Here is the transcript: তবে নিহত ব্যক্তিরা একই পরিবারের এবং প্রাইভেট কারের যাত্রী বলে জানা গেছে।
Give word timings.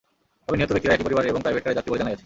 তবে 0.45 0.55
নিহত 0.57 0.71
ব্যক্তিরা 0.73 0.95
একই 0.95 1.05
পরিবারের 1.07 1.31
এবং 1.33 1.41
প্রাইভেট 1.43 1.63
কারের 1.63 1.77
যাত্রী 1.77 1.89
বলে 1.91 1.99
জানা 2.01 2.11
গেছে। 2.13 2.19